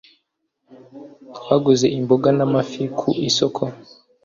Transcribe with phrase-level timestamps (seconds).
[1.37, 3.61] twaguze imboga n'amafi ku isoko